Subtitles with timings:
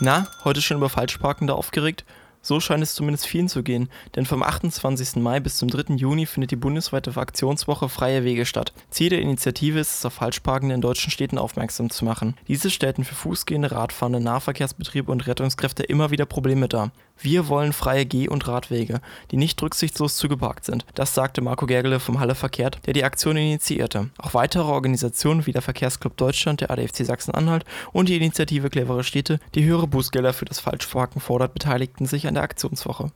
[0.00, 2.04] Na, heute schon über Falschparkende aufgeregt?
[2.40, 5.16] So scheint es zumindest vielen zu gehen, denn vom 28.
[5.16, 5.94] Mai bis zum 3.
[5.94, 8.72] Juni findet die bundesweite Aktionswoche Freie Wege statt.
[8.90, 12.36] Ziel der Initiative ist es, auf Falschparkende in deutschen Städten aufmerksam zu machen.
[12.46, 16.92] Diese stellten für Fußgehende, Radfahrende, Nahverkehrsbetriebe und Rettungskräfte immer wieder Probleme dar.
[17.20, 20.86] Wir wollen freie Geh- und Radwege, die nicht rücksichtslos zugeparkt sind.
[20.94, 24.10] Das sagte Marco Gergele vom Halle Verkehrt, der die Aktion initiierte.
[24.18, 29.40] Auch weitere Organisationen wie der Verkehrsclub Deutschland, der ADFC Sachsen-Anhalt und die Initiative Clevere Städte,
[29.54, 33.10] die höhere Bußgelder für das Falschparken fordert, beteiligten sich an der Aktionswoche.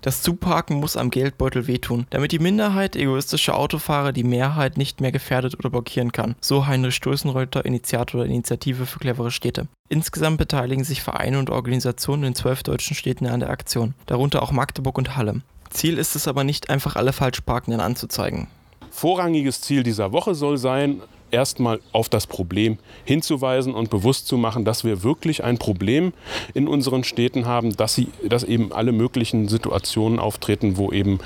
[0.00, 5.12] Das Zuparken muss am Geldbeutel wehtun, damit die Minderheit egoistischer Autofahrer die Mehrheit nicht mehr
[5.12, 9.68] gefährdet oder blockieren kann, so Heinrich Stößenreuter, Initiator der Initiative für clevere Städte.
[9.88, 14.52] Insgesamt beteiligen sich Vereine und Organisationen in zwölf deutschen Städten an der Aktion, darunter auch
[14.52, 15.42] Magdeburg und Halle.
[15.70, 18.46] Ziel ist es aber nicht einfach alle Falschparkenden anzuzeigen.
[18.90, 21.02] Vorrangiges Ziel dieser Woche soll sein,
[21.34, 26.12] erstmal auf das Problem hinzuweisen und bewusst zu machen, dass wir wirklich ein Problem
[26.54, 31.18] in unseren Städten haben, dass, sie, dass eben alle möglichen Situationen auftreten, wo eben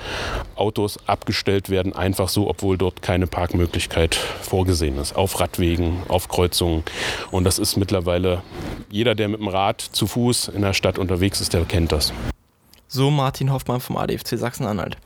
[0.57, 5.15] Autos abgestellt werden, einfach so, obwohl dort keine Parkmöglichkeit vorgesehen ist.
[5.15, 6.83] Auf Radwegen, auf Kreuzungen.
[7.31, 8.43] Und das ist mittlerweile,
[8.91, 12.13] jeder, der mit dem Rad zu Fuß in der Stadt unterwegs ist, der kennt das.
[12.89, 14.97] So Martin Hoffmann vom ADFC Sachsen-Anhalt.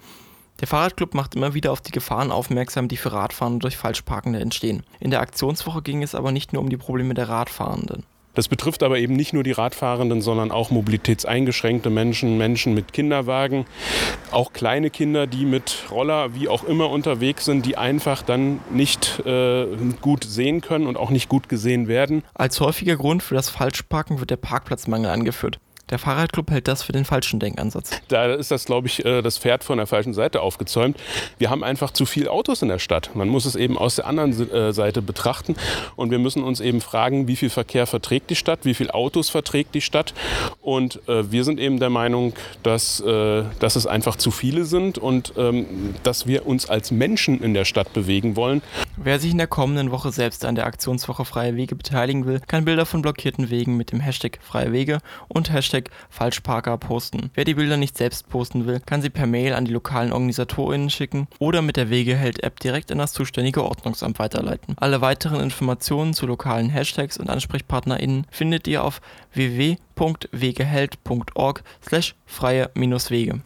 [0.63, 4.85] Der Fahrradclub macht immer wieder auf die Gefahren aufmerksam, die für Radfahrende durch Falschparkende entstehen.
[5.01, 8.05] In der Aktionswoche ging es aber nicht nur um die Probleme der Radfahrenden.
[8.35, 13.67] Das betrifft aber eben nicht nur die Radfahrenden, sondern auch mobilitätseingeschränkte Menschen, Menschen mit Kinderwagen,
[14.31, 19.21] auch kleine Kinder, die mit Roller wie auch immer unterwegs sind, die einfach dann nicht
[19.27, 19.67] äh,
[20.01, 22.23] gut sehen können und auch nicht gut gesehen werden.
[22.35, 25.59] Als häufiger Grund für das Falschparken wird der Parkplatzmangel angeführt.
[25.93, 28.01] Der Fahrradclub hält das für den falschen Denkansatz.
[28.09, 30.97] Da ist das, glaube ich, äh, das Pferd von der falschen Seite aufgezäumt.
[31.37, 33.11] Wir haben einfach zu viele Autos in der Stadt.
[33.15, 35.55] Man muss es eben aus der anderen äh, Seite betrachten.
[35.95, 39.29] Und wir müssen uns eben fragen, wie viel Verkehr verträgt die Stadt, wie viele Autos
[39.29, 40.15] verträgt die Stadt.
[40.63, 42.33] Und äh, wir sind eben der Meinung,
[42.63, 47.53] dass, dass es einfach zu viele sind und ähm, dass wir uns als Menschen in
[47.53, 48.63] der Stadt bewegen wollen.
[48.97, 52.65] Wer sich in der kommenden Woche selbst an der Aktionswoche Freie Wege beteiligen will, kann
[52.65, 54.99] Bilder von blockierten Wegen mit dem Hashtag Freie Wege
[55.29, 57.31] und Hashtag Hashtag Falschparker posten.
[57.35, 60.91] Wer die Bilder nicht selbst posten will, kann sie per Mail an die lokalen OrganisatorInnen
[60.91, 64.75] schicken oder mit der Wegeheld-App direkt an das zuständige Ordnungsamt weiterleiten.
[64.79, 69.01] Alle weiteren Informationen zu lokalen Hashtags und AnsprechpartnerInnen findet ihr auf
[69.33, 73.41] www.wegeheld.org slash freie-wege.